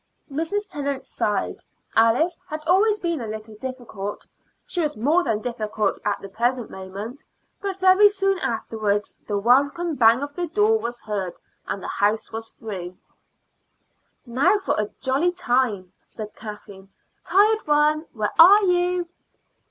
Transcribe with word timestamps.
Mrs. 0.31 0.67
Tennant 0.67 1.05
sighed. 1.05 1.61
Alice 1.95 2.39
had 2.49 2.63
always 2.65 2.99
been 2.99 3.21
a 3.21 3.27
little 3.27 3.53
difficult; 3.57 4.25
she 4.65 4.81
was 4.81 4.97
more 4.97 5.23
than 5.23 5.41
difficult 5.41 5.99
at 6.03 6.19
the 6.21 6.27
present 6.27 6.71
moment. 6.71 7.23
But 7.61 7.77
very 7.77 8.09
soon 8.09 8.39
afterwards 8.39 9.15
the 9.27 9.37
welcome 9.37 9.93
bang 9.93 10.23
of 10.23 10.33
the 10.33 10.47
hall 10.47 10.53
door 10.55 10.79
was 10.79 11.01
heard, 11.01 11.35
and 11.67 11.83
the 11.83 11.87
house 11.87 12.31
was 12.31 12.49
free. 12.49 12.97
"Now 14.25 14.57
for 14.57 14.73
a 14.79 14.89
jolly 15.01 15.31
time," 15.33 15.93
said 16.07 16.35
Kathleen. 16.35 16.89
"Tired 17.23 17.67
one, 17.67 18.07
where 18.13 18.33
are 18.39 18.63
you?" 18.63 19.07